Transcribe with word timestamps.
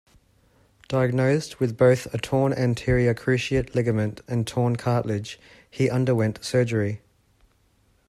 Diagnosed 0.87 1.59
with 1.59 1.77
both 1.77 2.11
a 2.11 2.17
torn 2.17 2.53
anterior 2.53 3.13
cruciate 3.13 3.75
ligament 3.75 4.21
and 4.27 4.47
torn 4.47 4.75
cartilage, 4.75 5.39
he 5.69 5.91
underwent 5.91 6.43
surgery. 6.43 7.01